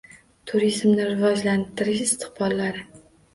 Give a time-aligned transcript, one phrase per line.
[0.51, 2.83] Turizmni rivojlantirish istiqbollari